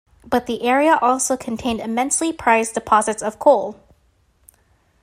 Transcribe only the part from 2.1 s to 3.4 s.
prized deposits of